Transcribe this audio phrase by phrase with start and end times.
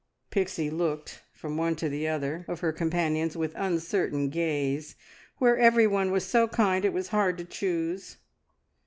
[0.31, 4.95] Pixie looked from one to the other of her companions with uncertain gaze.
[5.37, 8.17] Where everyone was so kind it was hard to choose.